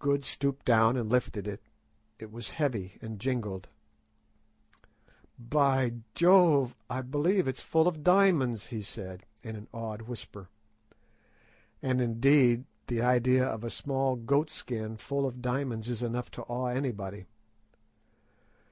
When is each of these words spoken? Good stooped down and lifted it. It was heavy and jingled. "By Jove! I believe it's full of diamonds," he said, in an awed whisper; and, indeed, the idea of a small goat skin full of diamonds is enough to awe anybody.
Good 0.00 0.24
stooped 0.24 0.66
down 0.66 0.96
and 0.96 1.08
lifted 1.08 1.46
it. 1.46 1.62
It 2.18 2.32
was 2.32 2.50
heavy 2.50 2.98
and 3.00 3.20
jingled. 3.20 3.68
"By 5.38 5.98
Jove! 6.16 6.74
I 6.90 7.00
believe 7.02 7.46
it's 7.46 7.60
full 7.62 7.86
of 7.86 8.02
diamonds," 8.02 8.66
he 8.66 8.82
said, 8.82 9.24
in 9.40 9.54
an 9.54 9.68
awed 9.72 10.02
whisper; 10.02 10.48
and, 11.80 12.00
indeed, 12.00 12.64
the 12.88 13.02
idea 13.02 13.44
of 13.46 13.62
a 13.62 13.70
small 13.70 14.16
goat 14.16 14.50
skin 14.50 14.96
full 14.96 15.28
of 15.28 15.40
diamonds 15.40 15.88
is 15.88 16.02
enough 16.02 16.28
to 16.32 16.42
awe 16.48 16.66
anybody. 16.66 17.26